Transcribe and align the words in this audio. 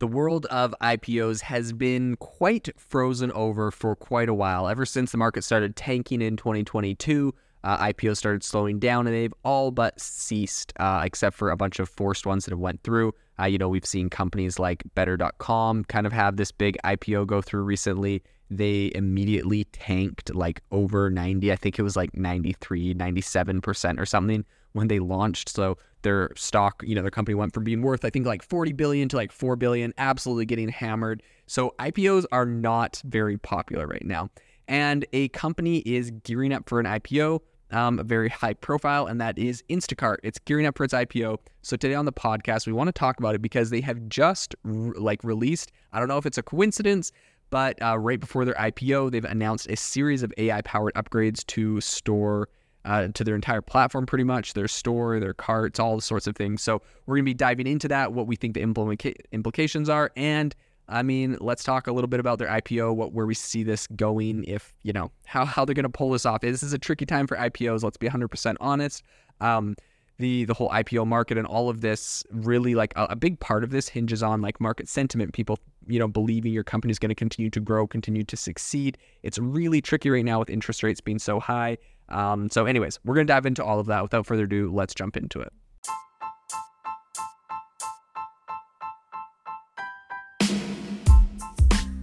The 0.00 0.06
world 0.06 0.46
of 0.46 0.74
IPOs 0.80 1.42
has 1.42 1.74
been 1.74 2.16
quite 2.16 2.70
frozen 2.80 3.30
over 3.32 3.70
for 3.70 3.94
quite 3.94 4.30
a 4.30 4.34
while. 4.34 4.66
Ever 4.66 4.86
since 4.86 5.12
the 5.12 5.18
market 5.18 5.44
started 5.44 5.76
tanking 5.76 6.22
in 6.22 6.38
2022, 6.38 7.34
uh, 7.64 7.76
IPOs 7.84 8.16
started 8.16 8.42
slowing 8.42 8.78
down, 8.78 9.06
and 9.06 9.14
they've 9.14 9.34
all 9.44 9.70
but 9.70 10.00
ceased, 10.00 10.72
uh, 10.80 11.02
except 11.04 11.36
for 11.36 11.50
a 11.50 11.56
bunch 11.56 11.80
of 11.80 11.90
forced 11.90 12.24
ones 12.24 12.46
that 12.46 12.52
have 12.52 12.58
went 12.58 12.82
through. 12.82 13.12
Uh, 13.38 13.44
you 13.44 13.58
know, 13.58 13.68
we've 13.68 13.84
seen 13.84 14.08
companies 14.08 14.58
like 14.58 14.82
Better.com 14.94 15.84
kind 15.84 16.06
of 16.06 16.14
have 16.14 16.38
this 16.38 16.50
big 16.50 16.78
IPO 16.82 17.26
go 17.26 17.42
through 17.42 17.64
recently. 17.64 18.22
They 18.50 18.90
immediately 18.94 19.64
tanked 19.64 20.34
like 20.34 20.60
over 20.72 21.08
90. 21.08 21.52
I 21.52 21.56
think 21.56 21.78
it 21.78 21.82
was 21.82 21.96
like 21.96 22.14
93, 22.16 22.94
97% 22.94 24.00
or 24.00 24.04
something 24.04 24.44
when 24.72 24.88
they 24.88 24.98
launched. 24.98 25.48
So 25.48 25.78
their 26.02 26.30
stock, 26.36 26.82
you 26.84 26.94
know, 26.94 27.02
their 27.02 27.10
company 27.10 27.34
went 27.34 27.54
from 27.54 27.64
being 27.64 27.82
worth, 27.82 28.04
I 28.04 28.10
think, 28.10 28.26
like 28.26 28.42
40 28.42 28.72
billion 28.72 29.08
to 29.10 29.16
like 29.16 29.32
4 29.32 29.56
billion, 29.56 29.92
absolutely 29.98 30.46
getting 30.46 30.68
hammered. 30.68 31.22
So 31.46 31.74
IPOs 31.78 32.24
are 32.32 32.46
not 32.46 33.00
very 33.04 33.36
popular 33.36 33.86
right 33.86 34.04
now. 34.04 34.30
And 34.68 35.04
a 35.12 35.28
company 35.28 35.78
is 35.78 36.12
gearing 36.22 36.52
up 36.52 36.68
for 36.68 36.78
an 36.78 36.86
IPO, 36.86 37.40
um, 37.72 37.98
a 37.98 38.04
very 38.04 38.28
high 38.28 38.54
profile, 38.54 39.06
and 39.06 39.20
that 39.20 39.38
is 39.38 39.62
Instacart. 39.68 40.18
It's 40.22 40.38
gearing 40.38 40.66
up 40.66 40.76
for 40.76 40.84
its 40.84 40.94
IPO. 40.94 41.38
So 41.62 41.76
today 41.76 41.94
on 41.94 42.04
the 42.04 42.12
podcast, 42.12 42.66
we 42.66 42.72
want 42.72 42.88
to 42.88 42.92
talk 42.92 43.18
about 43.18 43.34
it 43.34 43.42
because 43.42 43.70
they 43.70 43.80
have 43.80 44.08
just 44.08 44.54
re- 44.62 44.92
like 44.96 45.22
released. 45.24 45.72
I 45.92 45.98
don't 45.98 46.08
know 46.08 46.18
if 46.18 46.26
it's 46.26 46.38
a 46.38 46.42
coincidence, 46.42 47.12
but 47.50 47.80
uh, 47.82 47.98
right 47.98 48.18
before 48.18 48.44
their 48.44 48.54
IPO, 48.54 49.10
they've 49.10 49.24
announced 49.24 49.68
a 49.68 49.76
series 49.76 50.22
of 50.22 50.32
AI 50.38 50.62
powered 50.62 50.94
upgrades 50.94 51.44
to 51.48 51.80
store 51.80 52.48
uh, 52.84 53.08
to 53.08 53.24
their 53.24 53.34
entire 53.34 53.60
platform, 53.60 54.06
pretty 54.06 54.24
much 54.24 54.54
their 54.54 54.68
store, 54.68 55.20
their 55.20 55.34
carts, 55.34 55.78
all 55.78 55.96
the 55.96 56.02
sorts 56.02 56.26
of 56.26 56.34
things. 56.34 56.62
So 56.62 56.80
we're 57.06 57.16
going 57.16 57.24
to 57.24 57.30
be 57.30 57.34
diving 57.34 57.66
into 57.66 57.88
that, 57.88 58.12
what 58.12 58.26
we 58.26 58.36
think 58.36 58.54
the 58.54 58.60
implica- 58.60 59.16
implications 59.32 59.88
are, 59.88 60.10
and 60.16 60.54
I 60.90 61.02
mean, 61.02 61.36
let's 61.40 61.62
talk 61.62 61.86
a 61.86 61.92
little 61.92 62.08
bit 62.08 62.18
about 62.18 62.38
their 62.38 62.48
IPO, 62.48 62.96
what 62.96 63.12
where 63.12 63.24
we 63.24 63.34
see 63.34 63.62
this 63.62 63.86
going, 63.88 64.44
if 64.44 64.74
you 64.82 64.92
know 64.92 65.12
how 65.24 65.44
how 65.44 65.64
they're 65.64 65.74
going 65.74 65.84
to 65.84 65.88
pull 65.88 66.10
this 66.10 66.26
off. 66.26 66.40
This 66.40 66.64
is 66.64 66.72
a 66.72 66.78
tricky 66.78 67.06
time 67.06 67.28
for 67.28 67.36
IPOs. 67.36 67.84
Let's 67.84 67.96
be 67.96 68.08
100% 68.08 68.56
honest. 68.60 69.04
Um, 69.40 69.76
the 70.20 70.44
the 70.44 70.54
whole 70.54 70.68
IPO 70.68 71.06
market 71.06 71.38
and 71.38 71.46
all 71.46 71.68
of 71.68 71.80
this 71.80 72.22
really 72.30 72.74
like 72.74 72.92
a, 72.94 73.06
a, 73.10 73.16
big 73.16 73.40
part 73.40 73.64
of 73.64 73.70
this 73.70 73.88
hinges 73.88 74.22
on 74.22 74.40
like 74.40 74.60
market 74.60 74.88
sentiment. 74.88 75.32
People 75.32 75.58
you 75.88 75.98
know 75.98 76.06
believing 76.06 76.52
your 76.52 76.62
company 76.62 76.92
is 76.92 76.98
going 76.98 77.08
to 77.08 77.14
continue 77.14 77.50
to 77.50 77.60
grow, 77.60 77.86
continue 77.86 78.22
to 78.24 78.36
succeed. 78.36 78.98
It's 79.22 79.38
really 79.38 79.80
tricky 79.80 80.10
right 80.10 80.24
now 80.24 80.38
with 80.38 80.50
interest 80.50 80.82
rates 80.82 81.00
being 81.00 81.18
so 81.18 81.40
high. 81.40 81.78
Um, 82.10 82.50
so, 82.50 82.66
anyways, 82.66 83.00
we're 83.04 83.14
going 83.14 83.26
to 83.26 83.32
dive 83.32 83.46
into 83.46 83.64
all 83.64 83.80
of 83.80 83.86
that. 83.86 84.02
Without 84.02 84.26
further 84.26 84.44
ado, 84.44 84.70
let's 84.72 84.94
jump 84.94 85.16
into 85.16 85.40
it. 85.40 85.52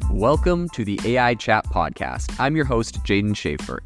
Welcome 0.09 0.67
to 0.69 0.83
the 0.83 0.99
AI 1.05 1.35
Chat 1.35 1.65
Podcast. 1.65 2.39
I'm 2.39 2.55
your 2.55 2.65
host, 2.65 3.03
Jaeden 3.03 3.33
Schafer. 3.33 3.79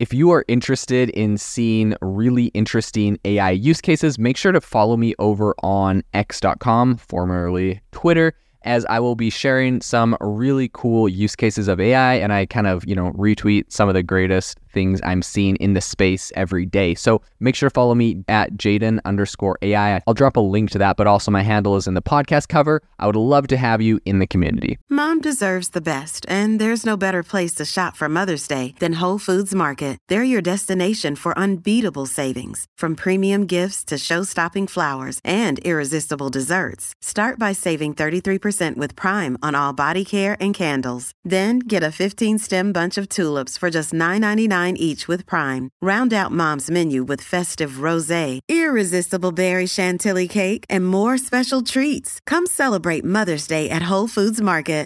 If 0.00 0.14
you 0.14 0.30
are 0.30 0.46
interested 0.48 1.10
in 1.10 1.36
seeing 1.36 1.94
really 2.00 2.46
interesting 2.46 3.18
AI 3.26 3.50
use 3.50 3.82
cases, 3.82 4.18
make 4.18 4.38
sure 4.38 4.50
to 4.50 4.60
follow 4.62 4.96
me 4.96 5.14
over 5.18 5.54
on 5.62 6.04
x.com, 6.14 6.96
formerly 6.96 7.82
Twitter 7.92 8.32
as 8.62 8.84
I 8.86 9.00
will 9.00 9.14
be 9.14 9.30
sharing 9.30 9.80
some 9.80 10.16
really 10.20 10.70
cool 10.72 11.08
use 11.08 11.36
cases 11.36 11.68
of 11.68 11.80
AI 11.80 12.14
and 12.14 12.32
I 12.32 12.46
kind 12.46 12.66
of, 12.66 12.86
you 12.86 12.94
know, 12.94 13.12
retweet 13.12 13.72
some 13.72 13.88
of 13.88 13.94
the 13.94 14.02
greatest 14.02 14.58
things 14.72 15.00
I'm 15.02 15.22
seeing 15.22 15.56
in 15.56 15.74
the 15.74 15.80
space 15.80 16.30
every 16.36 16.64
day. 16.64 16.94
So 16.94 17.22
make 17.40 17.54
sure 17.54 17.68
to 17.68 17.74
follow 17.74 17.94
me 17.94 18.24
at 18.28 18.52
Jaeden 18.52 19.00
underscore 19.04 19.58
AI. 19.62 20.00
I'll 20.06 20.14
drop 20.14 20.36
a 20.36 20.40
link 20.40 20.70
to 20.70 20.78
that, 20.78 20.96
but 20.96 21.06
also 21.06 21.30
my 21.30 21.42
handle 21.42 21.76
is 21.76 21.88
in 21.88 21.94
the 21.94 22.02
podcast 22.02 22.48
cover. 22.48 22.80
I 22.98 23.06
would 23.06 23.16
love 23.16 23.48
to 23.48 23.56
have 23.56 23.80
you 23.80 23.98
in 24.04 24.18
the 24.20 24.26
community. 24.26 24.78
Mom 24.88 25.20
deserves 25.20 25.70
the 25.70 25.80
best, 25.80 26.24
and 26.28 26.60
there's 26.60 26.86
no 26.86 26.96
better 26.96 27.22
place 27.22 27.54
to 27.54 27.64
shop 27.64 27.96
for 27.96 28.08
Mother's 28.08 28.46
Day 28.46 28.74
than 28.78 28.94
Whole 28.94 29.18
Foods 29.18 29.54
Market. 29.54 29.98
They're 30.08 30.22
your 30.22 30.42
destination 30.42 31.16
for 31.16 31.36
unbeatable 31.36 32.06
savings, 32.06 32.66
from 32.76 32.94
premium 32.94 33.46
gifts 33.46 33.82
to 33.84 33.98
show-stopping 33.98 34.68
flowers 34.68 35.18
and 35.24 35.58
irresistible 35.60 36.28
desserts. 36.28 36.94
Start 37.02 37.38
by 37.38 37.52
saving 37.52 37.94
33% 37.94 38.49
with 38.76 38.96
Prime 38.96 39.38
on 39.40 39.54
all 39.54 39.72
body 39.72 40.04
care 40.04 40.36
and 40.40 40.52
candles. 40.52 41.12
Then 41.24 41.60
get 41.60 41.84
a 41.84 41.94
15-stem 41.94 42.72
bunch 42.72 42.98
of 42.98 43.08
tulips 43.08 43.56
for 43.56 43.70
just 43.70 43.92
$9.99 43.92 44.74
each 44.76 45.06
with 45.06 45.24
Prime. 45.24 45.70
Round 45.80 46.12
out 46.12 46.32
mom's 46.32 46.68
menu 46.68 47.04
with 47.04 47.22
festive 47.22 47.80
rosé, 47.88 48.40
irresistible 48.48 49.32
berry 49.32 49.66
chantilly 49.66 50.28
cake, 50.28 50.64
and 50.68 50.84
more 50.86 51.16
special 51.16 51.62
treats. 51.62 52.18
Come 52.26 52.46
celebrate 52.46 53.04
Mother's 53.04 53.46
Day 53.46 53.70
at 53.70 53.84
Whole 53.84 54.08
Foods 54.08 54.40
Market. 54.40 54.80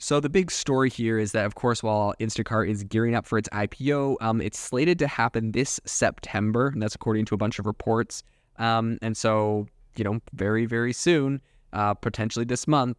So 0.00 0.20
the 0.20 0.28
big 0.28 0.52
story 0.52 0.90
here 0.90 1.18
is 1.18 1.32
that, 1.32 1.44
of 1.44 1.56
course, 1.56 1.82
while 1.82 2.14
Instacart 2.20 2.70
is 2.70 2.84
gearing 2.84 3.16
up 3.16 3.26
for 3.26 3.36
its 3.36 3.48
IPO, 3.48 4.16
um, 4.20 4.40
it's 4.40 4.58
slated 4.58 4.96
to 5.00 5.08
happen 5.08 5.50
this 5.50 5.80
September, 5.84 6.68
and 6.68 6.80
that's 6.80 6.94
according 6.94 7.24
to 7.26 7.34
a 7.34 7.38
bunch 7.38 7.58
of 7.58 7.66
reports. 7.66 8.22
Um, 8.58 8.98
and 9.02 9.16
so, 9.16 9.66
you 9.96 10.04
know, 10.04 10.20
very, 10.32 10.66
very 10.66 10.92
soon, 10.92 11.42
uh, 11.72 11.94
potentially 11.94 12.44
this 12.44 12.68
month. 12.68 12.96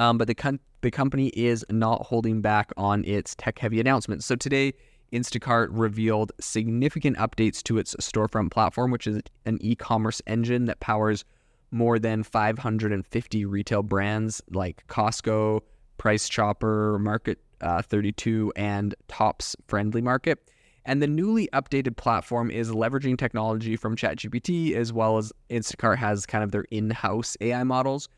Um, 0.00 0.16
but 0.16 0.28
the 0.28 0.58
the 0.80 0.90
company 0.90 1.28
is 1.28 1.62
not 1.68 2.06
holding 2.06 2.40
back 2.40 2.72
on 2.78 3.04
its 3.04 3.34
tech-heavy 3.34 3.80
announcements. 3.80 4.24
So 4.24 4.34
today, 4.34 4.72
Instacart 5.12 5.68
revealed 5.72 6.32
significant 6.40 7.18
updates 7.18 7.62
to 7.64 7.76
its 7.76 7.94
storefront 7.96 8.50
platform, 8.50 8.92
which 8.92 9.06
is 9.06 9.20
an 9.44 9.58
e 9.60 9.74
commerce 9.74 10.22
engine 10.26 10.64
that 10.64 10.80
powers 10.80 11.26
more 11.70 11.98
than 11.98 12.22
550 12.22 13.44
retail 13.44 13.82
brands 13.82 14.40
like 14.50 14.86
Costco, 14.86 15.60
Price 15.98 16.30
Chopper, 16.30 16.98
Market 16.98 17.38
uh, 17.60 17.82
32, 17.82 18.54
and 18.56 18.94
Tops 19.06 19.54
Friendly 19.66 20.00
Market. 20.00 20.38
And 20.86 21.02
the 21.02 21.08
newly 21.08 21.46
updated 21.52 21.98
platform 21.98 22.50
is 22.50 22.70
leveraging 22.70 23.18
technology 23.18 23.76
from 23.76 23.96
ChatGPT 23.96 24.74
as 24.74 24.94
well 24.94 25.18
as 25.18 25.30
Instacart 25.50 25.98
has 25.98 26.24
kind 26.24 26.42
of 26.42 26.52
their 26.52 26.64
in 26.70 26.88
house 26.88 27.36
AI 27.42 27.64
models. 27.64 28.08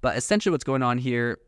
But 0.00 0.16
essentially, 0.16 0.50
what's 0.52 0.64
going 0.64 0.82
on 0.82 0.98
here 0.98 1.38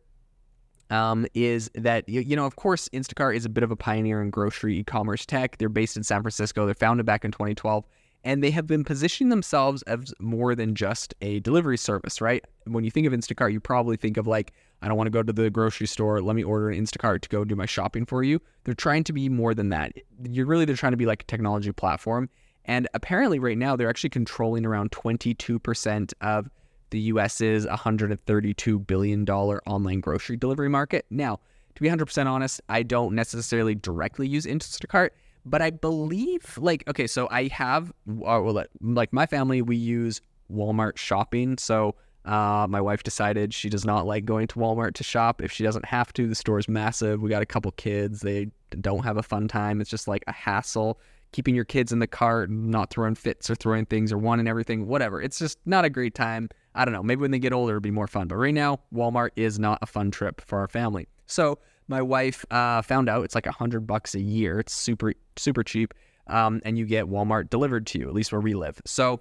um, 0.91 1.27
is 1.35 1.71
that 1.75 2.09
you, 2.09 2.21
you 2.21 2.37
know, 2.37 2.47
of 2.47 2.57
course, 2.57 2.89
Instacart 2.91 3.37
is 3.37 3.45
a 3.45 3.49
bit 3.49 3.63
of 3.63 3.71
a 3.71 3.77
pioneer 3.77 4.23
in 4.23 4.31
grocery 4.31 4.79
e-commerce 4.79 5.27
tech. 5.27 5.59
They're 5.59 5.69
based 5.69 5.97
in 5.97 6.03
San 6.03 6.23
Francisco. 6.23 6.65
They're 6.67 6.75
founded 6.75 7.07
back 7.07 7.25
in 7.25 7.31
2012, 7.31 7.85
and 8.25 8.43
they 8.43 8.51
have 8.51 8.67
been 8.67 8.85
positioning 8.85 9.29
themselves 9.29 9.83
as 9.83 10.15
more 10.19 10.55
than 10.55 10.75
just 10.75 11.15
a 11.21 11.41
delivery 11.41 11.77
service, 11.77 12.21
right? 12.21 12.45
When 12.65 12.85
you 12.85 12.91
think 12.91 13.07
of 13.07 13.13
Instacart, 13.13 13.53
you 13.53 13.61
probably 13.61 13.97
think 13.97 14.17
of 14.17 14.27
like, 14.27 14.53
I 14.83 14.89
don't 14.89 14.97
want 14.97 15.07
to 15.07 15.13
go 15.13 15.23
to 15.23 15.33
the 15.33 15.51
grocery 15.51 15.87
store. 15.87 16.21
Let 16.23 16.37
me 16.37 16.45
order 16.45 16.71
an 16.71 16.81
Instacart 16.81 17.23
to 17.23 17.29
go 17.29 17.45
do 17.45 17.57
my 17.57 17.67
shopping 17.67 18.07
for 18.07 18.23
you. 18.23 18.41
They're 18.65 18.75
trying 18.75 19.05
to 19.05 19.13
be 19.13 19.29
more 19.29 19.55
than 19.55 19.71
that. 19.71 19.93
You're 20.23 20.47
really 20.47 20.65
they're 20.65 20.77
trying 20.77 20.93
to 20.93 20.99
be 20.99 21.07
like 21.07 21.23
a 21.23 21.27
technology 21.27 21.73
platform. 21.73 22.31
And 22.65 22.87
apparently, 22.93 23.39
right 23.39 23.57
now, 23.57 23.77
they're 23.77 23.89
actually 23.89 24.11
controlling 24.11 24.67
around 24.67 24.91
22% 24.91 26.13
of 26.21 26.51
the 26.91 27.01
US's 27.01 27.67
$132 27.67 28.87
billion 28.87 29.29
online 29.29 30.01
grocery 30.01 30.37
delivery 30.37 30.69
market. 30.69 31.07
Now, 31.11 31.41
to 31.75 31.83
be 31.83 31.89
100% 31.89 32.27
honest, 32.27 32.61
I 32.69 32.83
don't 32.83 33.15
necessarily 33.15 33.75
directly 33.75 34.27
use 34.27 34.47
Instacart, 34.47 35.11
but 35.45 35.63
I 35.63 35.71
believe, 35.71 36.59
like, 36.59 36.85
okay, 36.89 37.07
so 37.07 37.29
I 37.31 37.49
have, 37.49 37.93
uh, 38.25 38.65
like, 38.81 39.13
my 39.13 39.27
family, 39.27 39.63
we 39.63 39.77
use 39.77 40.21
Walmart 40.53 40.97
shopping. 40.97 41.57
So, 41.59 41.95
uh, 42.25 42.67
my 42.69 42.81
wife 42.81 43.03
decided 43.03 43.55
she 43.55 43.71
does 43.71 43.85
not 43.85 44.07
like 44.07 44.25
going 44.25 44.47
to 44.49 44.57
Walmart 44.57 44.95
to 44.95 45.05
shop 45.05 45.41
if 45.41 45.53
she 45.53 45.63
doesn't 45.63 45.85
have 45.85 46.13
to. 46.15 46.27
The 46.27 46.35
store 46.35 46.59
is 46.59 46.69
massive. 46.69 47.23
We 47.23 47.31
got 47.31 47.43
a 47.43 47.47
couple 47.47 47.71
kids. 47.73 48.21
They 48.21 48.51
don't 48.81 49.05
have 49.05 49.17
a 49.17 49.23
fun 49.23 49.49
time. 49.49 49.81
It's 49.81 49.89
just 49.89 50.09
like 50.09 50.25
a 50.27 50.33
hassle 50.33 50.99
keeping 51.33 51.55
your 51.55 51.65
kids 51.65 51.93
in 51.93 51.99
the 51.99 52.07
cart, 52.07 52.51
not 52.51 52.91
throwing 52.91 53.15
fits 53.15 53.51
or 53.51 53.55
throwing 53.55 53.87
things 53.87 54.13
or 54.13 54.19
wanting 54.19 54.49
everything, 54.49 54.87
whatever. 54.87 55.21
It's 55.21 55.39
just 55.39 55.59
not 55.67 55.85
a 55.85 55.91
great 55.91 56.15
time. 56.15 56.49
I 56.79 56.85
don't 56.85 56.95
know. 56.95 57.03
Maybe 57.03 57.21
when 57.21 57.33
they 57.33 57.41
get 57.41 57.53
older, 57.53 57.73
it'll 57.73 57.81
be 57.81 57.91
more 57.91 58.07
fun. 58.07 58.29
But 58.29 58.37
right 58.37 58.55
now, 58.55 58.81
Walmart 58.95 59.31
is 59.35 59.59
not 59.59 59.81
a 59.83 59.87
fun 59.87 60.13
trip 60.13 60.41
for 60.41 60.61
our 60.61 60.69
family. 60.69 61.09
So 61.27 61.59
my 61.89 62.01
wife 62.01 62.45
uh, 62.53 62.83
found 62.83 63.09
out 63.09 63.25
it's 63.25 63.35
like 63.35 63.47
a 63.47 63.53
hundred 63.53 63.87
bucks 63.87 64.15
a 64.15 64.21
year. 64.21 64.61
It's 64.61 64.73
super 64.73 65.13
super 65.37 65.65
cheap, 65.65 65.93
um, 66.29 66.63
and 66.65 66.79
you 66.79 66.87
get 66.87 67.07
Walmart 67.07 67.51
delivered 67.51 67.87
to 67.89 67.99
you. 67.99 68.09
At 68.09 68.15
least 68.15 68.31
where 68.31 68.41
we 68.41 68.55
live. 68.55 68.81
So 68.87 69.21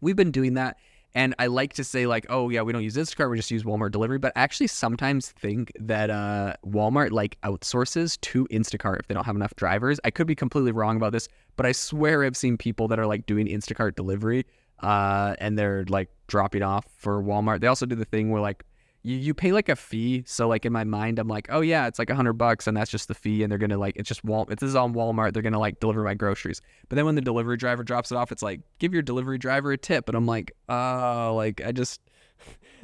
we've 0.00 0.16
been 0.16 0.30
doing 0.30 0.54
that. 0.54 0.76
And 1.16 1.32
I 1.38 1.46
like 1.46 1.74
to 1.74 1.84
say 1.84 2.06
like, 2.06 2.26
oh 2.28 2.48
yeah, 2.48 2.62
we 2.62 2.72
don't 2.72 2.82
use 2.82 2.96
Instacart, 2.96 3.30
we 3.30 3.36
just 3.36 3.50
use 3.50 3.62
Walmart 3.62 3.92
delivery. 3.92 4.18
But 4.18 4.32
I 4.36 4.40
actually 4.40 4.66
sometimes 4.66 5.30
think 5.30 5.72
that 5.78 6.10
uh, 6.10 6.54
Walmart 6.66 7.12
like 7.12 7.40
outsources 7.42 8.20
to 8.22 8.46
Instacart 8.48 8.98
if 9.00 9.06
they 9.06 9.14
don't 9.14 9.24
have 9.24 9.36
enough 9.36 9.54
drivers. 9.54 10.00
I 10.04 10.10
could 10.10 10.26
be 10.26 10.34
completely 10.34 10.72
wrong 10.72 10.96
about 10.96 11.12
this, 11.12 11.28
but 11.56 11.66
I 11.66 11.72
swear 11.72 12.24
I've 12.24 12.36
seen 12.36 12.56
people 12.56 12.88
that 12.88 12.98
are 12.98 13.06
like 13.06 13.26
doing 13.26 13.46
Instacart 13.46 13.94
delivery 13.94 14.44
uh, 14.80 15.34
and 15.38 15.58
they're 15.58 15.84
like 15.88 16.08
dropping 16.26 16.62
off 16.62 16.86
for 16.96 17.22
Walmart. 17.22 17.60
They 17.60 17.66
also 17.66 17.86
do 17.86 17.94
the 17.94 18.04
thing 18.04 18.30
where 18.30 18.40
like 18.40 18.64
you, 19.04 19.16
you 19.16 19.34
pay 19.34 19.52
like 19.52 19.68
a 19.68 19.76
fee. 19.76 20.24
So 20.26 20.48
like 20.48 20.66
in 20.66 20.72
my 20.72 20.84
mind, 20.84 21.18
I'm 21.18 21.28
like, 21.28 21.46
oh 21.50 21.60
yeah, 21.60 21.86
it's 21.86 21.98
like 21.98 22.10
a 22.10 22.14
hundred 22.14 22.34
bucks, 22.34 22.66
and 22.66 22.76
that's 22.76 22.90
just 22.90 23.06
the 23.08 23.14
fee, 23.14 23.42
and 23.42 23.50
they're 23.50 23.58
gonna 23.58 23.78
like 23.78 23.96
it's 23.96 24.08
just 24.08 24.24
Wal. 24.24 24.46
This 24.46 24.62
is 24.62 24.74
on 24.74 24.94
Walmart. 24.94 25.32
They're 25.32 25.42
gonna 25.42 25.60
like 25.60 25.78
deliver 25.78 26.02
my 26.02 26.14
groceries. 26.14 26.60
But 26.88 26.96
then 26.96 27.04
when 27.04 27.14
the 27.14 27.20
delivery 27.20 27.56
driver 27.56 27.84
drops 27.84 28.10
it 28.10 28.16
off, 28.16 28.32
it's 28.32 28.42
like 28.42 28.60
give 28.78 28.92
your 28.92 29.02
delivery 29.02 29.38
driver 29.38 29.72
a 29.72 29.78
tip, 29.78 30.08
and 30.08 30.16
I'm 30.16 30.26
like, 30.26 30.52
oh, 30.68 31.34
like 31.36 31.62
I 31.64 31.72
just. 31.72 32.00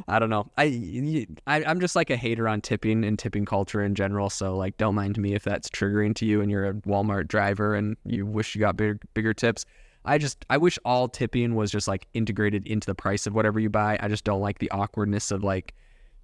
I 0.08 0.18
don't 0.18 0.30
know. 0.30 0.50
I, 0.56 1.26
I 1.46 1.62
I'm 1.64 1.78
just 1.78 1.94
like 1.94 2.08
a 2.08 2.16
hater 2.16 2.48
on 2.48 2.62
tipping 2.62 3.04
and 3.04 3.18
tipping 3.18 3.44
culture 3.44 3.82
in 3.82 3.94
general. 3.94 4.30
So 4.30 4.56
like, 4.56 4.78
don't 4.78 4.94
mind 4.94 5.18
me 5.18 5.34
if 5.34 5.42
that's 5.42 5.68
triggering 5.68 6.14
to 6.14 6.24
you 6.24 6.40
and 6.40 6.50
you're 6.50 6.68
a 6.68 6.72
Walmart 6.72 7.28
driver 7.28 7.74
and 7.74 7.98
you 8.06 8.24
wish 8.24 8.54
you 8.54 8.62
got 8.62 8.78
bigger 8.78 8.98
bigger 9.12 9.34
tips. 9.34 9.66
I 10.04 10.18
just 10.18 10.44
I 10.48 10.56
wish 10.56 10.78
all 10.84 11.08
tipping 11.08 11.54
was 11.54 11.70
just 11.70 11.86
like 11.86 12.06
integrated 12.14 12.66
into 12.66 12.86
the 12.86 12.94
price 12.94 13.26
of 13.26 13.34
whatever 13.34 13.60
you 13.60 13.68
buy. 13.68 13.98
I 14.00 14.08
just 14.08 14.24
don't 14.24 14.40
like 14.40 14.58
the 14.58 14.70
awkwardness 14.70 15.30
of 15.30 15.44
like 15.44 15.74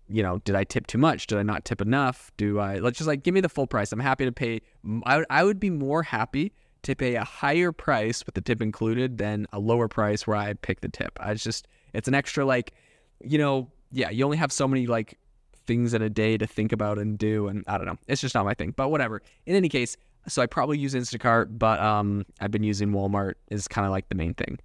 you 0.09 0.23
know, 0.23 0.39
did 0.45 0.55
I 0.55 0.65
tip 0.65 0.87
too 0.87 0.99
much? 0.99 1.27
Did 1.27 1.39
I 1.39 1.43
not 1.43 1.65
tip 1.65 1.81
enough? 1.81 2.31
Do 2.37 2.59
I, 2.59 2.79
let's 2.79 2.99
just 2.99 3.09
like 3.09 3.23
give 3.23 3.35
me 3.35 3.41
the 3.41 3.49
full 3.49 3.67
price. 3.67 3.93
I'm 3.93 4.01
happy 4.01 4.25
to 4.25 4.33
pay. 4.33 4.61
I 5.05 5.19
would, 5.19 5.27
I 5.31 5.45
would 5.45 5.59
be 5.59 5.71
more 5.71 6.03
happy 6.03 6.53
to 6.83 6.95
pay 6.95 7.17
a 7.17 7.25
higher 7.25 7.73
price 7.73 8.25
with 8.25 8.35
the 8.35 8.41
tip 8.41 8.63
included 8.63 9.19
than 9.19 9.47
a 9.53 9.59
lower 9.59 9.89
price 9.89 10.27
where 10.27 10.37
I 10.37 10.55
pick 10.55 10.81
the 10.81 10.89
tip. 10.89 11.19
I 11.21 11.35
just, 11.35 11.67
it's 11.93 12.07
an 12.07 12.15
extra 12.15 12.45
like, 12.45 12.75
you 13.21 13.39
know, 13.39 13.69
yeah, 13.91 14.11
you 14.11 14.25
only 14.25 14.37
have 14.37 14.53
so 14.53 14.69
many 14.69 14.87
like 14.87 15.19
things 15.67 15.95
in 15.95 16.03
a 16.03 16.11
day 16.11 16.39
to 16.39 16.47
think 16.47 16.71
about 16.71 16.99
and 16.99 17.19
do. 17.19 17.49
And 17.49 17.65
I 17.67 17.77
don't 17.77 17.87
know, 17.87 17.99
it's 18.07 18.21
just 18.21 18.35
not 18.35 18.45
my 18.45 18.55
thing, 18.55 18.75
but 18.77 18.91
whatever. 18.91 19.23
In 19.47 19.57
any 19.57 19.69
case, 19.69 19.97
so 20.29 20.43
I 20.43 20.47
probably 20.47 20.79
use 20.79 20.95
Instacart, 20.95 21.59
but 21.59 21.81
um, 21.81 22.25
I've 22.41 22.51
been 22.51 22.63
using 22.63 22.91
Walmart 22.91 23.35
is 23.51 23.69
kind 23.69 23.87
of 23.87 23.91
like 23.91 24.09
the 24.09 24.15
main 24.15 24.35
thing. 24.35 24.59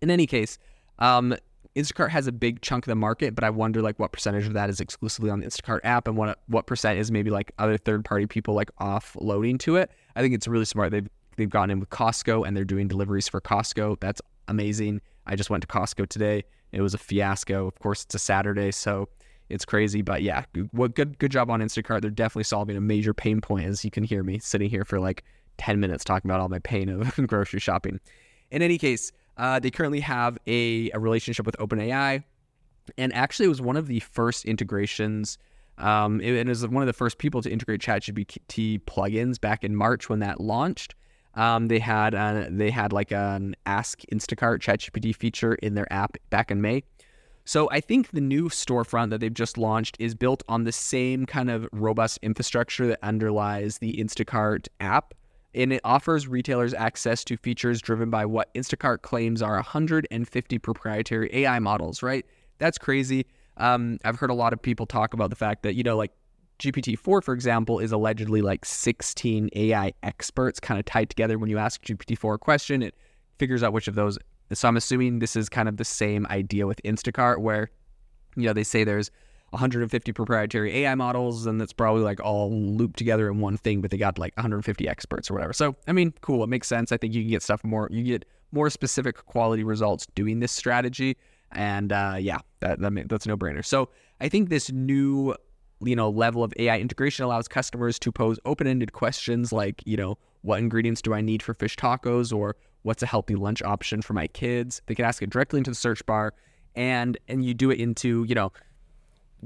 In 0.00 0.10
any 0.10 0.26
case, 0.26 0.58
um, 0.98 1.34
Instacart 1.76 2.10
has 2.10 2.26
a 2.26 2.32
big 2.32 2.62
chunk 2.62 2.84
of 2.84 2.90
the 2.90 2.96
market, 2.96 3.34
but 3.34 3.44
I 3.44 3.50
wonder 3.50 3.80
like 3.80 3.98
what 3.98 4.12
percentage 4.12 4.46
of 4.46 4.54
that 4.54 4.70
is 4.70 4.80
exclusively 4.80 5.30
on 5.30 5.40
the 5.40 5.46
Instacart 5.46 5.80
app 5.84 6.08
and 6.08 6.16
what 6.16 6.38
what 6.46 6.66
percent 6.66 6.98
is 6.98 7.10
maybe 7.10 7.30
like 7.30 7.52
other 7.58 7.76
third 7.76 8.04
party 8.04 8.26
people 8.26 8.54
like 8.54 8.70
offloading 8.80 9.58
to 9.60 9.76
it. 9.76 9.90
I 10.16 10.20
think 10.20 10.34
it's 10.34 10.48
really 10.48 10.64
smart. 10.64 10.90
They've 10.90 11.08
they've 11.36 11.48
gotten 11.48 11.70
in 11.70 11.80
with 11.80 11.90
Costco 11.90 12.46
and 12.46 12.56
they're 12.56 12.64
doing 12.64 12.88
deliveries 12.88 13.28
for 13.28 13.40
Costco. 13.40 14.00
That's 14.00 14.20
amazing. 14.48 15.00
I 15.26 15.36
just 15.36 15.48
went 15.48 15.62
to 15.62 15.68
Costco 15.68 16.08
today. 16.08 16.44
It 16.72 16.80
was 16.80 16.94
a 16.94 16.98
fiasco. 16.98 17.66
Of 17.66 17.78
course, 17.78 18.04
it's 18.04 18.14
a 18.14 18.18
Saturday, 18.18 18.72
so 18.72 19.08
it's 19.50 19.64
crazy. 19.64 20.02
But 20.02 20.22
yeah, 20.22 20.44
what 20.72 20.94
good 20.94 21.18
good 21.18 21.30
job 21.30 21.50
on 21.50 21.60
Instacart. 21.60 22.02
They're 22.02 22.10
definitely 22.10 22.44
solving 22.44 22.76
a 22.76 22.80
major 22.80 23.12
pain 23.12 23.40
point, 23.40 23.66
as 23.66 23.84
you 23.84 23.90
can 23.90 24.04
hear 24.04 24.22
me 24.22 24.38
sitting 24.38 24.70
here 24.70 24.84
for 24.84 25.00
like 25.00 25.24
ten 25.58 25.80
minutes 25.80 26.04
talking 26.04 26.30
about 26.30 26.40
all 26.40 26.48
my 26.48 26.60
pain 26.60 26.88
of 26.88 27.14
grocery 27.26 27.60
shopping. 27.60 28.00
In 28.50 28.62
any 28.62 28.78
case, 28.78 29.12
uh, 29.36 29.60
they 29.60 29.70
currently 29.70 30.00
have 30.00 30.38
a, 30.46 30.90
a 30.92 30.98
relationship 30.98 31.46
with 31.46 31.56
OpenAI, 31.58 32.24
and 32.98 33.14
actually, 33.14 33.46
it 33.46 33.50
was 33.50 33.60
one 33.60 33.76
of 33.76 33.86
the 33.86 34.00
first 34.00 34.44
integrations. 34.44 35.38
Um, 35.78 36.20
it, 36.20 36.34
it 36.34 36.46
was 36.46 36.66
one 36.66 36.82
of 36.82 36.86
the 36.86 36.92
first 36.92 37.18
people 37.18 37.40
to 37.42 37.50
integrate 37.50 37.80
ChatGPT 37.80 38.80
plugins 38.82 39.40
back 39.40 39.64
in 39.64 39.74
March 39.74 40.08
when 40.08 40.18
that 40.20 40.40
launched. 40.40 40.94
Um, 41.34 41.68
they 41.68 41.78
had 41.78 42.12
they 42.50 42.70
had 42.70 42.92
like 42.92 43.12
an 43.12 43.54
Ask 43.64 44.00
Instacart 44.12 44.58
ChatGPT 44.58 45.14
feature 45.14 45.54
in 45.54 45.74
their 45.74 45.90
app 45.92 46.16
back 46.28 46.50
in 46.50 46.60
May. 46.60 46.82
So 47.50 47.68
I 47.72 47.80
think 47.80 48.12
the 48.12 48.20
new 48.20 48.48
storefront 48.48 49.10
that 49.10 49.18
they've 49.18 49.34
just 49.34 49.58
launched 49.58 49.96
is 49.98 50.14
built 50.14 50.44
on 50.48 50.62
the 50.62 50.70
same 50.70 51.26
kind 51.26 51.50
of 51.50 51.68
robust 51.72 52.20
infrastructure 52.22 52.86
that 52.86 53.00
underlies 53.02 53.78
the 53.78 53.92
Instacart 53.94 54.68
app 54.78 55.14
and 55.52 55.72
it 55.72 55.80
offers 55.82 56.28
retailers 56.28 56.74
access 56.74 57.24
to 57.24 57.36
features 57.36 57.82
driven 57.82 58.08
by 58.08 58.24
what 58.24 58.54
Instacart 58.54 59.02
claims 59.02 59.42
are 59.42 59.54
150 59.54 60.58
proprietary 60.58 61.28
AI 61.32 61.58
models, 61.58 62.04
right? 62.04 62.24
That's 62.58 62.78
crazy. 62.78 63.26
Um, 63.56 63.98
I've 64.04 64.20
heard 64.20 64.30
a 64.30 64.34
lot 64.34 64.52
of 64.52 64.62
people 64.62 64.86
talk 64.86 65.12
about 65.12 65.30
the 65.30 65.34
fact 65.34 65.64
that, 65.64 65.74
you 65.74 65.82
know, 65.82 65.96
like 65.96 66.12
GPT-4, 66.60 67.20
for 67.20 67.34
example, 67.34 67.80
is 67.80 67.90
allegedly 67.90 68.42
like 68.42 68.64
16 68.64 69.48
AI 69.56 69.92
experts 70.04 70.60
kind 70.60 70.78
of 70.78 70.86
tied 70.86 71.10
together. 71.10 71.36
When 71.36 71.50
you 71.50 71.58
ask 71.58 71.82
GPT-4 71.82 72.36
a 72.36 72.38
question, 72.38 72.80
it 72.80 72.94
figures 73.40 73.64
out 73.64 73.72
which 73.72 73.88
of 73.88 73.96
those. 73.96 74.20
So 74.52 74.68
I'm 74.68 74.76
assuming 74.76 75.18
this 75.20 75.36
is 75.36 75.48
kind 75.48 75.68
of 75.68 75.76
the 75.76 75.84
same 75.84 76.26
idea 76.28 76.66
with 76.66 76.80
Instacart, 76.84 77.38
where, 77.38 77.70
you 78.36 78.46
know, 78.46 78.52
they 78.52 78.64
say 78.64 78.84
there's 78.84 79.10
150 79.50 80.12
proprietary 80.12 80.78
AI 80.78 80.94
models, 80.94 81.46
and 81.46 81.60
that's 81.60 81.72
probably 81.72 82.02
like 82.02 82.20
all 82.20 82.52
looped 82.52 82.98
together 82.98 83.28
in 83.30 83.40
one 83.40 83.56
thing, 83.56 83.80
but 83.80 83.90
they 83.90 83.96
got 83.96 84.18
like 84.18 84.36
150 84.36 84.88
experts 84.88 85.30
or 85.30 85.34
whatever. 85.34 85.52
So, 85.52 85.76
I 85.86 85.92
mean, 85.92 86.12
cool. 86.20 86.42
It 86.42 86.48
makes 86.48 86.68
sense. 86.68 86.92
I 86.92 86.96
think 86.96 87.14
you 87.14 87.22
can 87.22 87.30
get 87.30 87.42
stuff 87.42 87.62
more, 87.64 87.88
you 87.90 88.02
get 88.02 88.24
more 88.52 88.70
specific 88.70 89.24
quality 89.26 89.64
results 89.64 90.06
doing 90.14 90.40
this 90.40 90.52
strategy. 90.52 91.16
And 91.52 91.92
uh, 91.92 92.16
yeah, 92.18 92.38
that, 92.60 92.80
that 92.80 93.08
that's 93.08 93.26
no 93.26 93.36
brainer. 93.36 93.64
So, 93.64 93.88
I 94.20 94.28
think 94.28 94.50
this 94.50 94.70
new 94.70 95.34
you 95.82 95.96
know 95.96 96.10
level 96.10 96.44
of 96.44 96.52
AI 96.58 96.78
integration 96.78 97.24
allows 97.24 97.48
customers 97.48 97.98
to 98.00 98.12
pose 98.12 98.38
open-ended 98.44 98.92
questions 98.92 99.52
like 99.52 99.82
you 99.86 99.96
know 99.96 100.18
what 100.42 100.58
ingredients 100.58 101.02
do 101.02 101.14
I 101.14 101.20
need 101.20 101.42
for 101.42 101.54
fish 101.54 101.76
tacos 101.76 102.34
or 102.34 102.56
what's 102.82 103.02
a 103.02 103.06
healthy 103.06 103.34
lunch 103.34 103.62
option 103.62 104.02
for 104.02 104.14
my 104.14 104.26
kids. 104.26 104.82
They 104.86 104.94
can 104.94 105.04
ask 105.04 105.22
it 105.22 105.30
directly 105.30 105.58
into 105.58 105.70
the 105.70 105.76
search 105.76 106.04
bar, 106.06 106.34
and 106.74 107.18
and 107.28 107.44
you 107.44 107.54
do 107.54 107.70
it 107.70 107.78
into 107.78 108.24
you 108.24 108.34
know 108.34 108.52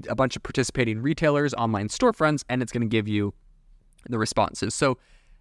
a 0.08 0.14
bunch 0.14 0.36
of 0.36 0.42
participating 0.42 1.00
retailers, 1.00 1.54
online 1.54 1.88
storefronts, 1.88 2.44
and 2.48 2.62
it's 2.62 2.72
going 2.72 2.82
to 2.82 2.88
give 2.88 3.08
you 3.08 3.32
the 4.08 4.18
responses. 4.18 4.74
So 4.74 4.98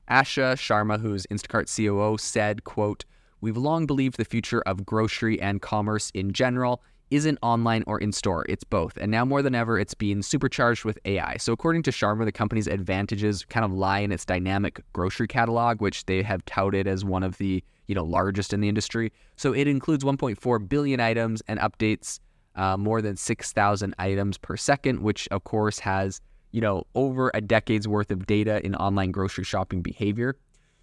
Asha 0.09 0.53
Sharma, 0.55 0.99
who's 0.99 1.25
Instacart 1.27 1.73
COO, 1.73 2.17
said, 2.17 2.63
quote, 2.63 3.05
We've 3.41 3.57
long 3.57 3.85
believed 3.85 4.17
the 4.17 4.25
future 4.25 4.61
of 4.61 4.85
grocery 4.85 5.41
and 5.41 5.61
commerce 5.61 6.11
in 6.13 6.31
general 6.31 6.81
isn't 7.11 7.37
online 7.41 7.83
or 7.85 7.99
in 7.99 8.11
store. 8.11 8.45
It's 8.47 8.63
both. 8.63 8.97
And 8.97 9.11
now 9.11 9.25
more 9.25 9.41
than 9.41 9.53
ever, 9.53 9.77
it's 9.77 9.93
being 9.93 10.21
supercharged 10.21 10.85
with 10.85 10.97
AI. 11.05 11.37
So, 11.37 11.51
according 11.51 11.83
to 11.83 11.91
Sharma, 11.91 12.25
the 12.25 12.31
company's 12.31 12.67
advantages 12.67 13.45
kind 13.45 13.65
of 13.65 13.71
lie 13.71 13.99
in 13.99 14.11
its 14.11 14.25
dynamic 14.25 14.81
grocery 14.93 15.27
catalog, 15.27 15.81
which 15.81 16.05
they 16.05 16.21
have 16.23 16.43
touted 16.45 16.87
as 16.87 17.03
one 17.03 17.21
of 17.21 17.37
the 17.37 17.63
you 17.87 17.95
know 17.95 18.03
largest 18.03 18.53
in 18.53 18.61
the 18.61 18.69
industry. 18.69 19.11
So, 19.35 19.53
it 19.53 19.67
includes 19.67 20.03
1.4 20.03 20.69
billion 20.69 20.99
items 20.99 21.41
and 21.47 21.59
updates 21.59 22.19
uh, 22.55 22.77
more 22.77 23.01
than 23.01 23.15
6,000 23.15 23.95
items 23.97 24.37
per 24.37 24.55
second, 24.57 25.01
which 25.01 25.27
of 25.29 25.43
course 25.43 25.79
has 25.79 26.21
you 26.51 26.61
know 26.61 26.85
over 26.95 27.31
a 27.33 27.41
decade's 27.41 27.87
worth 27.87 28.11
of 28.11 28.25
data 28.25 28.63
in 28.65 28.75
online 28.75 29.11
grocery 29.11 29.43
shopping 29.43 29.81
behavior. 29.81 30.35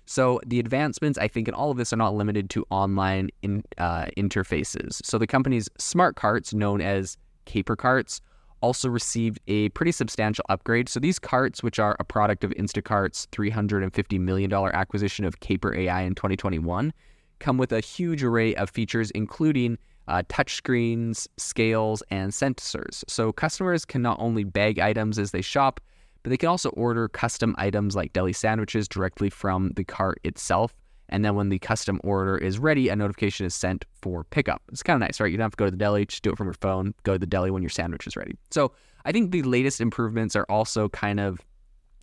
So 0.06 0.40
the 0.44 0.58
advancements, 0.58 1.18
I 1.18 1.28
think, 1.28 1.46
in 1.46 1.54
all 1.54 1.70
of 1.70 1.76
this 1.76 1.92
are 1.92 1.96
not 1.96 2.16
limited 2.16 2.50
to 2.50 2.66
online 2.70 3.30
in, 3.42 3.62
uh, 3.78 4.06
interfaces. 4.16 5.00
So 5.04 5.18
the 5.18 5.26
company's 5.28 5.68
smart 5.78 6.16
carts, 6.16 6.52
known 6.52 6.80
as 6.80 7.16
Caper 7.44 7.76
carts, 7.76 8.20
also 8.60 8.88
received 8.88 9.40
a 9.46 9.68
pretty 9.70 9.92
substantial 9.92 10.44
upgrade. 10.48 10.88
So 10.88 11.00
these 11.00 11.18
carts, 11.18 11.62
which 11.62 11.78
are 11.78 11.96
a 11.98 12.04
product 12.04 12.44
of 12.44 12.50
Instacart's 12.52 13.26
$350 13.32 14.20
million 14.20 14.52
acquisition 14.52 15.24
of 15.24 15.40
Caper 15.40 15.74
AI 15.74 16.02
in 16.02 16.14
2021, 16.14 16.92
come 17.38 17.58
with 17.58 17.72
a 17.72 17.80
huge 17.80 18.22
array 18.22 18.54
of 18.54 18.70
features, 18.70 19.10
including 19.12 19.78
uh, 20.08 20.22
touchscreens, 20.28 21.26
scales, 21.36 22.02
and 22.10 22.32
sensors. 22.32 23.04
So 23.08 23.32
customers 23.32 23.84
can 23.84 24.02
not 24.02 24.18
only 24.20 24.44
bag 24.44 24.78
items 24.78 25.18
as 25.18 25.30
they 25.30 25.42
shop, 25.42 25.80
but 26.22 26.30
they 26.30 26.36
can 26.36 26.48
also 26.48 26.70
order 26.70 27.08
custom 27.08 27.54
items 27.58 27.96
like 27.96 28.12
deli 28.12 28.32
sandwiches 28.32 28.88
directly 28.88 29.30
from 29.30 29.70
the 29.76 29.84
cart 29.84 30.20
itself. 30.24 30.74
And 31.10 31.24
then 31.24 31.34
when 31.34 31.50
the 31.50 31.58
custom 31.58 32.00
order 32.02 32.38
is 32.38 32.58
ready, 32.58 32.88
a 32.88 32.96
notification 32.96 33.44
is 33.44 33.54
sent 33.54 33.84
for 34.00 34.24
pickup. 34.24 34.62
It's 34.72 34.82
kind 34.82 34.94
of 35.02 35.06
nice, 35.06 35.20
right? 35.20 35.30
You 35.30 35.36
don't 35.36 35.44
have 35.44 35.52
to 35.52 35.56
go 35.56 35.64
to 35.66 35.70
the 35.70 35.76
deli, 35.76 36.06
just 36.06 36.22
do 36.22 36.30
it 36.30 36.38
from 36.38 36.46
your 36.46 36.54
phone, 36.54 36.94
go 37.02 37.12
to 37.14 37.18
the 37.18 37.26
deli 37.26 37.50
when 37.50 37.62
your 37.62 37.70
sandwich 37.70 38.06
is 38.06 38.16
ready. 38.16 38.36
So 38.50 38.72
I 39.04 39.12
think 39.12 39.30
the 39.30 39.42
latest 39.42 39.80
improvements 39.80 40.34
are 40.36 40.46
also 40.48 40.88
kind 40.88 41.20
of, 41.20 41.40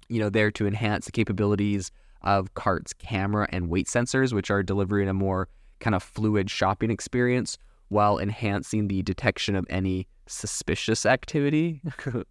you 0.10 0.20
know, 0.20 0.30
there 0.30 0.52
to 0.52 0.68
enhance 0.68 1.06
the 1.06 1.12
capabilities 1.12 1.92
of 2.22 2.54
cart's 2.54 2.94
camera 2.94 3.48
and 3.52 3.70
weight 3.70 3.88
sensors, 3.88 4.34
which 4.34 4.52
are 4.52 4.62
delivering 4.62 5.08
a 5.08 5.14
more 5.14 5.48
kind 5.80 5.96
of 5.96 6.04
fluid 6.04 6.50
shopping 6.50 6.92
experience 6.92 7.58
while 7.90 8.20
enhancing 8.20 8.88
the 8.88 9.02
detection 9.04 9.56
of 9.56 9.66
any 9.70 10.08
suspicious 10.28 11.06
activity. 11.06 11.82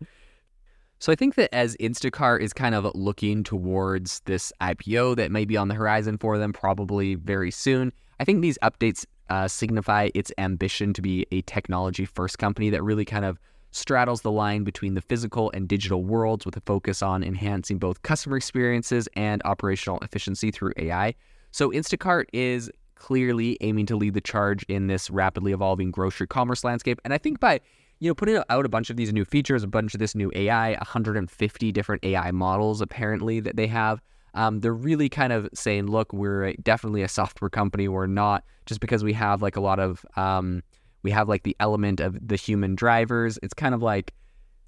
so 0.99 1.13
I 1.13 1.15
think 1.15 1.35
that 1.35 1.55
as 1.55 1.77
Instacart 1.77 2.41
is 2.41 2.53
kind 2.53 2.75
of 2.75 2.91
looking 2.95 3.45
towards 3.45 4.21
this 4.21 4.53
IPO 4.61 5.17
that 5.17 5.31
may 5.31 5.45
be 5.45 5.57
on 5.57 5.69
the 5.69 5.75
horizon 5.75 6.17
for 6.19 6.39
them 6.39 6.53
probably 6.53 7.15
very 7.15 7.51
soon, 7.51 7.93
I 8.19 8.25
think 8.25 8.41
these 8.41 8.59
updates 8.63 9.05
uh, 9.29 9.49
signify 9.49 10.11
its 10.15 10.33
ambition 10.39 10.93
to 10.95 11.03
be 11.03 11.27
a 11.33 11.43
technology 11.43 12.05
first 12.05 12.39
company 12.39 12.71
that 12.71 12.83
really 12.83 13.05
kind 13.05 13.25
of 13.25 13.39
straddles 13.73 14.23
the 14.23 14.31
line 14.31 14.65
between 14.65 14.95
the 14.95 15.03
physical 15.03 15.51
and 15.53 15.69
digital 15.69 16.03
worlds 16.03 16.47
with 16.47 16.57
a 16.57 16.61
focus 16.63 17.03
on 17.03 17.23
enhancing 17.23 17.79
both 17.79 18.01
customer 18.03 18.37
experiences 18.37 19.07
and 19.15 19.43
operational 19.45 19.99
efficiency 20.01 20.51
through 20.51 20.73
AI. 20.79 21.15
So 21.51 21.71
Instacart 21.71 22.25
is 22.33 22.71
clearly 22.95 23.59
aiming 23.61 23.85
to 23.87 23.97
lead 23.97 24.15
the 24.15 24.21
charge 24.23 24.65
in 24.65 24.87
this 24.87 25.11
rapidly 25.11 25.53
evolving 25.53 25.91
grocery 25.91 26.27
commerce 26.27 26.65
landscape. 26.65 27.01
And 27.05 27.13
I 27.13 27.19
think 27.19 27.39
by 27.39 27.61
you 27.99 28.11
know 28.11 28.15
putting 28.15 28.43
out 28.49 28.67
a 28.67 28.69
bunch 28.69 28.91
of 28.91 28.97
these 28.97 29.13
new 29.13 29.25
features, 29.25 29.63
a 29.63 29.67
bunch 29.67 29.95
of 29.95 30.01
this 30.01 30.15
new 30.15 30.31
AI, 30.35 30.71
150 30.73 31.73
different 31.73 32.05
AI 32.05 32.31
models 32.31 32.81
apparently 32.81 33.41
that 33.41 33.57
they 33.57 33.67
have. 33.67 34.01
Um, 34.35 34.61
they're 34.61 34.75
really 34.75 35.09
kind 35.09 35.33
of 35.33 35.49
saying, 35.55 35.87
look, 35.87 36.13
we're 36.13 36.53
definitely 36.63 37.03
a 37.03 37.09
software 37.09 37.49
company. 37.49 37.89
We're 37.89 38.07
not 38.07 38.45
just 38.67 38.81
because 38.81 39.03
we 39.03 39.15
have 39.15 39.41
like 39.41 39.57
a 39.57 39.61
lot 39.61 39.81
of, 39.81 40.05
um, 40.17 40.63
we 41.03 41.11
have 41.11 41.27
like 41.27 41.45
the 41.45 41.57
element 41.59 42.01
of 42.01 42.19
the 42.27 42.37
human 42.37 42.75
drivers. 42.75 43.39
It's 43.43 43.55
kind 43.55 43.75
of 43.75 43.83
like 43.83 44.13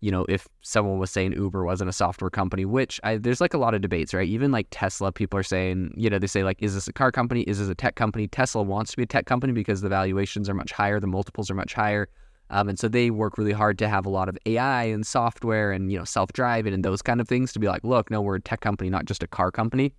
you 0.01 0.11
know, 0.11 0.25
if 0.29 0.47
someone 0.63 0.99
was 0.99 1.11
saying 1.11 1.33
Uber 1.33 1.65
wasn't 1.65 1.91
a 1.91 1.93
software 1.93 2.31
company, 2.31 2.65
which 2.65 3.01
I, 3.03 3.17
there's 3.17 3.41
like 3.41 3.55
a 3.55 3.59
lot 3.59 3.75
of 3.75 3.81
debates, 3.81 4.15
right? 4.15 4.29
Even 4.29 4.53
like 4.53 4.69
Tesla, 4.71 5.11
people 5.11 5.39
are 5.39 5.45
saying, 5.45 5.93
you 5.97 6.09
know, 6.09 6.19
they 6.19 6.29
say 6.29 6.45
like, 6.45 6.63
is 6.63 6.75
this 6.75 6.87
a 6.87 6.93
car 6.93 7.11
company? 7.11 7.43
Is 7.43 7.59
this 7.59 7.69
a 7.69 7.75
tech 7.75 7.97
company? 7.97 8.29
Tesla 8.29 8.63
wants 8.63 8.93
to 8.93 8.97
be 8.97 9.03
a 9.03 9.07
tech 9.07 9.27
company 9.27 9.53
because 9.53 9.81
the 9.81 9.89
valuations 9.89 10.49
are 10.49 10.55
much 10.55 10.73
higher, 10.73 11.01
the 11.01 11.07
multiples 11.07 11.51
are 11.51 11.55
much 11.55 11.75
higher. 11.75 12.09
Um, 12.51 12.69
and 12.69 12.79
so 12.79 12.89
they 12.89 13.11
work 13.11 13.39
really 13.39 13.53
hard 13.53 13.79
to 13.79 13.89
have 13.89 14.07
a 14.07 14.11
lot 14.11 14.29
of 14.29 14.39
AI 14.47 14.85
and 14.85 15.07
software 15.07 15.73
and, 15.73 15.93
you 15.93 15.99
know, 15.99 16.05
self-driving 16.05 16.73
and 16.73 16.85
those 16.85 17.03
kind 17.03 17.21
of 17.21 17.29
things 17.29 17.53
to 17.53 17.59
be 17.59 17.69
like, 17.69 17.85
look, 17.85 18.11
no, 18.11 18.21
we're 18.21 18.37
a 18.37 18.41
tech 18.41 18.61
company, 18.61 18.91
not 18.91 19.05
just 19.05 19.23
a 19.23 19.27
car 19.27 19.51
company. 19.51 19.93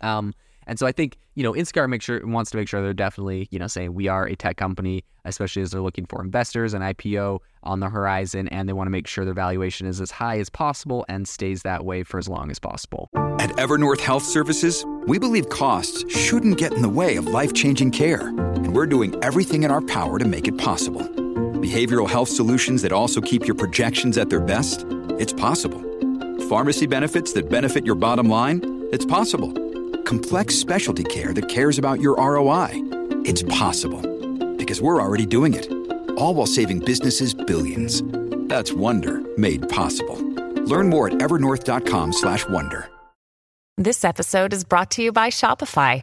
Um, 0.00 0.34
and 0.66 0.78
so 0.78 0.86
I 0.86 0.92
think, 0.92 1.16
you 1.34 1.42
know, 1.42 1.52
Instacart 1.52 1.88
make 1.88 2.02
sure 2.02 2.24
wants 2.24 2.50
to 2.52 2.56
make 2.56 2.68
sure 2.68 2.80
they're 2.80 2.92
definitely, 2.92 3.48
you 3.50 3.58
know, 3.58 3.66
saying 3.66 3.94
we 3.94 4.08
are 4.08 4.26
a 4.26 4.36
tech 4.36 4.56
company, 4.56 5.04
especially 5.24 5.62
as 5.62 5.72
they're 5.72 5.80
looking 5.80 6.06
for 6.06 6.22
investors 6.22 6.74
and 6.74 6.84
IPO 6.84 7.40
on 7.64 7.80
the 7.80 7.88
horizon. 7.88 8.46
And 8.48 8.68
they 8.68 8.72
want 8.72 8.86
to 8.86 8.90
make 8.90 9.06
sure 9.06 9.24
their 9.24 9.34
valuation 9.34 9.86
is 9.86 10.00
as 10.00 10.12
high 10.12 10.38
as 10.38 10.48
possible 10.48 11.04
and 11.08 11.26
stays 11.26 11.62
that 11.62 11.84
way 11.84 12.04
for 12.04 12.18
as 12.18 12.28
long 12.28 12.50
as 12.50 12.58
possible. 12.58 13.08
At 13.40 13.50
Evernorth 13.56 14.00
Health 14.00 14.22
Services, 14.22 14.84
we 15.06 15.18
believe 15.18 15.48
costs 15.48 16.04
shouldn't 16.14 16.58
get 16.58 16.72
in 16.72 16.82
the 16.82 16.88
way 16.88 17.16
of 17.16 17.26
life 17.26 17.52
changing 17.52 17.90
care. 17.90 18.28
And 18.28 18.74
we're 18.74 18.86
doing 18.86 19.18
everything 19.24 19.64
in 19.64 19.70
our 19.70 19.82
power 19.82 20.18
to 20.18 20.24
make 20.24 20.46
it 20.46 20.56
possible. 20.56 21.19
Behavioral 21.60 22.08
health 22.08 22.28
solutions 22.28 22.82
that 22.82 22.92
also 22.92 23.20
keep 23.20 23.46
your 23.46 23.54
projections 23.54 24.18
at 24.18 24.30
their 24.30 24.40
best? 24.40 24.84
It's 25.18 25.32
possible. 25.32 25.80
Pharmacy 26.48 26.86
benefits 26.86 27.32
that 27.34 27.48
benefit 27.48 27.84
your 27.84 27.94
bottom 27.94 28.28
line? 28.28 28.88
It's 28.92 29.04
possible 29.04 29.52
complex 30.10 30.56
specialty 30.56 31.04
care 31.04 31.32
that 31.32 31.48
cares 31.48 31.78
about 31.78 32.00
your 32.00 32.16
ROI. 32.16 32.70
It's 33.24 33.44
possible 33.44 34.02
because 34.56 34.80
we're 34.80 35.00
already 35.00 35.24
doing 35.24 35.54
it. 35.54 35.70
All 36.16 36.34
while 36.34 36.46
saving 36.46 36.80
businesses 36.80 37.32
billions. 37.32 38.02
That's 38.48 38.72
Wonder 38.72 39.20
made 39.38 39.68
possible. 39.68 40.18
Learn 40.64 40.88
more 40.88 41.06
at 41.06 41.14
evernorth.com/wonder. 41.14 42.88
This 43.78 44.04
episode 44.04 44.52
is 44.52 44.64
brought 44.64 44.90
to 44.92 45.02
you 45.02 45.12
by 45.12 45.30
Shopify. 45.30 46.02